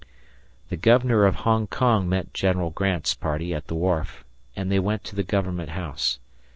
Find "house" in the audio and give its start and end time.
5.69-6.17